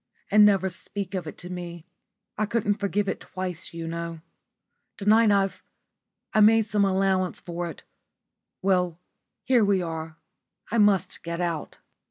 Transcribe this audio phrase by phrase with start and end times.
[0.31, 1.85] And never speak of it to me.
[2.35, 4.21] I couldn't forgive it twice, you know.
[4.97, 5.61] To night I've
[6.33, 7.75] I made some allowance for
[8.63, 8.97] well,
[9.43, 10.17] here we are.
[10.71, 11.77] I must get out."